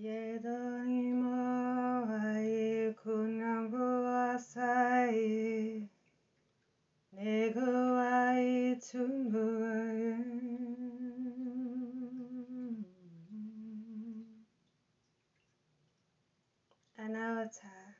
예더니모 0.00 1.26
아이 2.08 2.94
군나보아사이 3.02 4.56
내그와이 7.10 8.78
tumbuayen 8.78 10.46
Anawata 16.98 17.94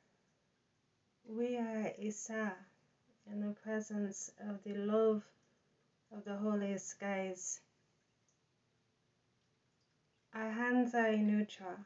We 1.28 1.56
are 1.56 1.92
Isa 1.98 2.56
in 3.30 3.40
the 3.40 3.54
presence 3.62 4.32
of 4.40 4.62
the 4.64 4.74
love 4.74 5.24
of 6.10 6.24
the 6.24 6.36
holy 6.36 6.76
skies. 6.78 7.60
Our 10.41 10.49
hands 10.49 10.95
are 10.95 11.09
in 11.09 11.29
Utra. 11.29 11.85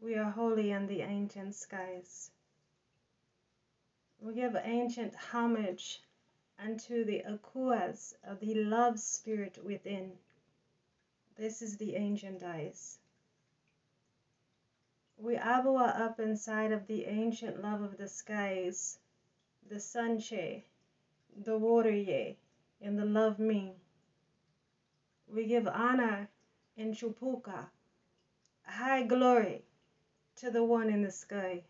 We 0.00 0.16
are 0.16 0.28
holy 0.28 0.72
in 0.72 0.88
the 0.88 1.02
ancient 1.02 1.54
skies. 1.54 2.32
We 4.20 4.34
give 4.34 4.56
ancient 4.56 5.14
homage 5.14 6.02
unto 6.58 7.04
the 7.04 7.22
Akuas 7.28 8.14
of 8.24 8.40
the 8.40 8.54
love 8.54 8.98
spirit 8.98 9.56
within. 9.64 10.18
This 11.36 11.62
is 11.62 11.76
the 11.76 11.94
ancient 11.94 12.42
ice. 12.42 12.98
We 15.16 15.36
abua 15.36 15.94
up 15.96 16.18
inside 16.18 16.72
of 16.72 16.88
the 16.88 17.04
ancient 17.04 17.62
love 17.62 17.82
of 17.82 17.98
the 17.98 18.08
skies, 18.08 18.98
the 19.70 19.76
sunche, 19.76 20.64
the 21.44 21.56
water 21.56 21.94
ye, 21.94 22.36
and 22.80 22.98
the 22.98 23.04
love 23.04 23.38
me. 23.38 23.76
We 25.32 25.46
give 25.46 25.68
honor 25.68 26.28
in 26.78 26.94
Chupuka, 26.94 27.66
high 28.64 29.02
glory 29.02 29.64
to 30.36 30.48
the 30.48 30.62
one 30.62 30.88
in 30.88 31.02
the 31.02 31.10
sky. 31.10 31.64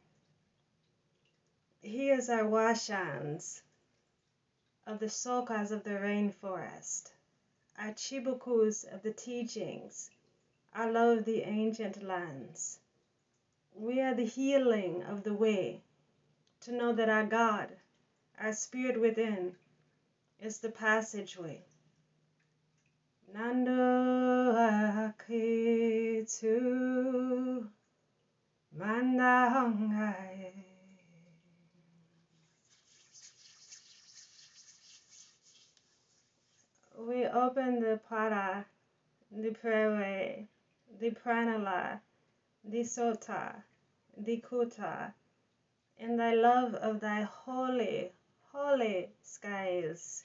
He 1.81 2.11
is 2.11 2.29
our 2.29 2.47
washans 2.47 3.63
of 4.87 4.99
the 4.99 5.07
sokas 5.07 5.71
of 5.71 5.83
the 5.83 5.93
rainforest, 5.93 7.13
our 7.79 7.93
chibukus 7.93 8.85
of 8.85 9.03
the 9.03 9.13
teachings, 9.13 10.11
our 10.75 10.93
love 10.93 11.19
of 11.19 11.25
the 11.25 11.41
ancient 11.41 12.03
lands. 12.03 12.79
We 13.75 14.03
are 14.03 14.15
the 14.15 14.27
healing 14.27 15.05
of 15.05 15.23
the 15.23 15.33
way 15.33 15.81
to 16.61 16.73
know 16.73 16.93
that 16.93 17.09
our 17.09 17.25
God, 17.25 17.71
our 18.39 18.53
spirit 18.53 19.01
within, 19.01 19.57
is 20.39 20.59
the 20.59 20.71
passageway. 20.71 21.65
Nando 23.33 23.88
akitu 26.29 27.67
mandangai. 28.79 30.53
We 36.99 37.27
open 37.27 37.81
the 37.81 38.01
para, 38.09 38.67
the 39.31 39.51
prayer, 39.53 40.47
the 41.01 41.11
pranala, 41.13 42.01
the 42.63 42.81
sota, 42.81 43.63
the 44.19 44.41
kuta, 44.41 45.15
in 45.97 46.17
thy 46.19 46.35
love 46.35 46.75
of 46.75 47.01
thy 47.01 47.23
holy, 47.23 48.13
holy 48.53 49.09
skies. 49.23 50.25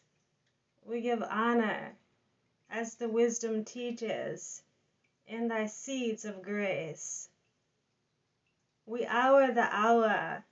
We 0.85 0.99
give 0.99 1.23
honor 1.23 1.93
as 2.69 2.95
the 2.95 3.07
wisdom 3.07 3.63
teaches 3.63 4.63
in 5.27 5.47
thy 5.47 5.65
seeds 5.65 6.25
of 6.25 6.41
grace. 6.41 7.29
We 8.85 9.05
hour 9.05 9.51
the 9.51 9.67
hour 9.71 10.43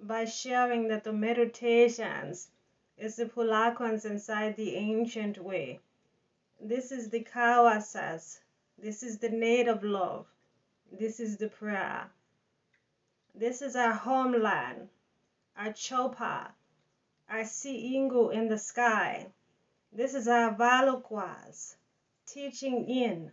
by 0.00 0.26
sharing 0.26 0.88
that 0.88 1.04
the 1.04 1.12
meditations 1.12 2.50
is 2.98 3.16
the 3.16 3.26
pulakons 3.26 4.04
inside 4.04 4.56
the 4.56 4.76
ancient 4.76 5.38
way. 5.38 5.80
This 6.60 6.92
is 6.92 7.10
the 7.10 7.24
kawasas. 7.24 8.40
This 8.78 9.02
is 9.02 9.18
the 9.18 9.30
native 9.30 9.82
love. 9.82 10.26
This 10.92 11.18
is 11.18 11.38
the 11.38 11.48
prayer. 11.48 12.10
This 13.34 13.60
is 13.62 13.76
our 13.76 13.92
homeland, 13.92 14.88
our 15.56 15.72
chopa, 15.72 16.52
our 17.28 17.44
siingu 17.44 18.32
in 18.32 18.48
the 18.48 18.58
sky. 18.58 19.26
This 19.92 20.14
is 20.14 20.28
our 20.28 20.54
valukwas, 20.54 21.76
teaching 22.26 22.88
in 22.88 23.32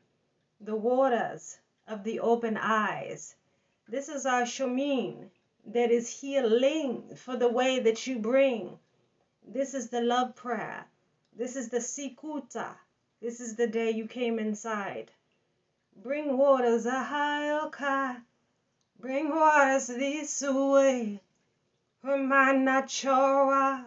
the 0.63 0.75
waters 0.75 1.57
of 1.87 2.03
the 2.03 2.19
open 2.19 2.57
eyes. 2.57 3.35
This 3.87 4.07
is 4.07 4.25
our 4.25 4.43
shomin 4.43 5.29
that 5.67 5.91
is 5.91 6.09
healing 6.09 7.15
for 7.15 7.35
the 7.35 7.49
way 7.49 7.79
that 7.79 8.07
you 8.07 8.19
bring. 8.19 8.79
This 9.45 9.73
is 9.73 9.89
the 9.89 10.01
love 10.01 10.35
prayer. 10.35 10.85
This 11.35 11.55
is 11.55 11.69
the 11.69 11.79
sikuta. 11.79 12.75
This 13.21 13.39
is 13.41 13.55
the 13.55 13.67
day 13.67 13.91
you 13.91 14.07
came 14.07 14.39
inside. 14.39 15.11
Bring 16.01 16.37
waters, 16.37 16.85
Ahayoka. 16.85 18.21
Bring 18.99 19.29
waters 19.29 19.87
this 19.87 20.41
way. 20.41 21.21
Humana 22.01 22.83
Chora. 22.83 23.85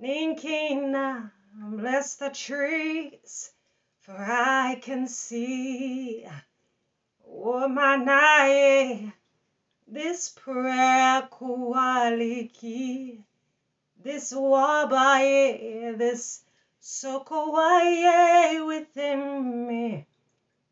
Ninkina. 0.00 1.30
Bless 1.58 2.16
the 2.16 2.28
trees, 2.28 3.50
for 4.06 4.16
I 4.16 4.78
can 4.80 5.08
see. 5.08 6.24
Oh, 7.28 7.66
Womanaye. 7.68 9.12
This 9.88 10.28
prayer 10.28 11.28
kualiki. 11.28 13.24
This 14.00 14.32
wabaye. 14.32 15.98
This 15.98 16.44
sokowaye 16.80 18.64
within 18.64 19.66
me. 19.66 20.06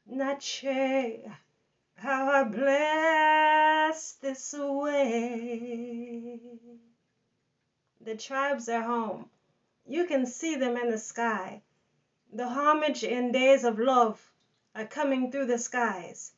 Nache, 0.08 1.28
how 1.96 2.30
I 2.30 2.44
bless 2.44 4.12
this 4.12 4.54
way. 4.56 6.38
The 8.00 8.14
tribes 8.14 8.68
are 8.68 8.82
home. 8.82 9.28
You 9.88 10.06
can 10.06 10.24
see 10.24 10.54
them 10.54 10.76
in 10.76 10.90
the 10.92 10.98
sky. 10.98 11.62
The 12.36 12.48
homage 12.48 13.04
in 13.04 13.30
days 13.30 13.62
of 13.62 13.78
love 13.78 14.32
are 14.74 14.88
coming 14.88 15.30
through 15.30 15.46
the 15.46 15.56
skies. 15.56 16.32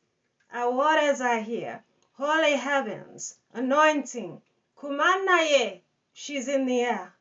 Our 0.51 0.69
waters 0.69 1.21
are 1.21 1.39
here. 1.39 1.83
Holy 2.13 2.51
heavens, 2.51 3.39
anointing. 3.51 4.43
Kumanaye, 4.77 5.81
she's 6.13 6.47
in 6.47 6.67
the 6.67 6.81
air. 6.81 7.15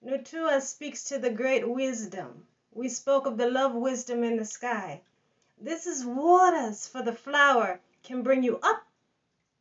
Nutua 0.00 0.60
speaks 0.60 1.02
to 1.06 1.18
the 1.18 1.30
great 1.30 1.68
wisdom. 1.68 2.46
We 2.70 2.88
spoke 2.88 3.26
of 3.26 3.36
the 3.36 3.50
love 3.50 3.74
wisdom 3.74 4.22
in 4.22 4.36
the 4.36 4.44
sky. 4.44 5.02
This 5.58 5.88
is 5.88 6.04
waters 6.04 6.86
for 6.86 7.02
the 7.02 7.16
flower 7.16 7.80
can 8.04 8.22
bring 8.22 8.44
you 8.44 8.60
up 8.62 8.86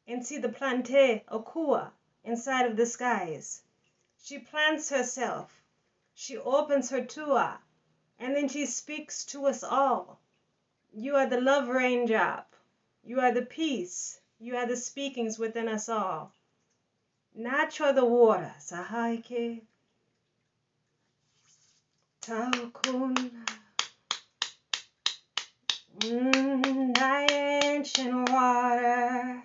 and 0.06 0.24
see 0.24 0.38
the 0.38 0.50
plante 0.50 1.24
okua 1.28 1.92
inside 2.24 2.68
of 2.68 2.78
the 2.78 2.86
skies. 2.86 3.64
She 4.22 4.38
plants 4.38 4.90
herself. 4.90 5.64
She 6.14 6.38
opens 6.38 6.92
her 6.92 7.04
tua 7.04 7.60
and 8.20 8.36
then 8.36 8.48
she 8.48 8.66
speaks 8.66 9.26
to 9.26 9.46
us 9.46 9.64
all. 9.64 10.20
You 10.94 11.16
are 11.16 11.28
the 11.28 11.42
love 11.42 11.68
raindrop. 11.68 12.56
You 13.04 13.20
are 13.20 13.32
the 13.32 13.46
peace. 13.46 14.20
You 14.40 14.56
are 14.58 14.68
the 14.68 14.78
speakings 14.78 15.40
within 15.40 15.68
us 15.68 15.90
all. 15.90 16.32
Natural 17.36 17.94
the 17.94 18.06
water. 18.06 18.54
Sahaike. 18.60 19.62
Taukuna. 22.22 23.32
Mm, 26.00 26.96
thy 26.96 27.26
ancient 27.26 28.30
waters. 28.30 29.44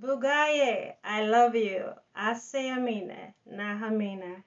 Bugaye, 0.00 0.94
I 1.02 1.22
love 1.26 1.54
you. 1.54 1.92
Ase 2.14 2.54
amine, 2.54 3.34
nahamina. 3.50 4.42